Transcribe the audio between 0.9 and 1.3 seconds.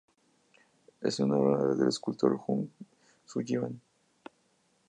Es